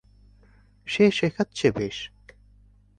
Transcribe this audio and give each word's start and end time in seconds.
সে 0.87 1.11
শেখাচ্ছে 1.11 1.67
বেশ। 1.71 1.97